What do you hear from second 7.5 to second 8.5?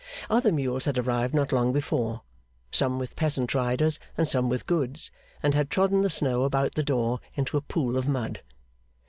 a pool of mud.